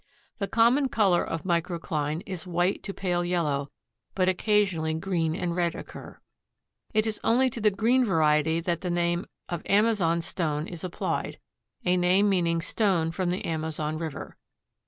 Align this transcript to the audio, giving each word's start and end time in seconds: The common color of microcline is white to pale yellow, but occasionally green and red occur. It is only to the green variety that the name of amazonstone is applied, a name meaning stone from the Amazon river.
The 0.39 0.47
common 0.47 0.89
color 0.89 1.23
of 1.23 1.43
microcline 1.45 2.23
is 2.25 2.47
white 2.47 2.81
to 2.81 2.91
pale 2.91 3.23
yellow, 3.23 3.69
but 4.15 4.27
occasionally 4.27 4.95
green 4.95 5.35
and 5.35 5.55
red 5.55 5.75
occur. 5.75 6.19
It 6.91 7.05
is 7.05 7.19
only 7.23 7.51
to 7.51 7.61
the 7.61 7.69
green 7.69 8.03
variety 8.03 8.61
that 8.61 8.81
the 8.81 8.89
name 8.89 9.27
of 9.47 9.61
amazonstone 9.67 10.65
is 10.67 10.83
applied, 10.83 11.37
a 11.85 11.97
name 11.97 12.29
meaning 12.29 12.61
stone 12.61 13.11
from 13.11 13.29
the 13.29 13.45
Amazon 13.45 13.99
river. 13.99 14.35